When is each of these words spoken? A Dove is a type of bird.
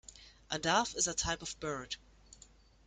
A 0.49 0.57
Dove 0.57 0.95
is 0.95 1.05
a 1.05 1.13
type 1.13 1.43
of 1.43 1.59
bird. 1.59 1.95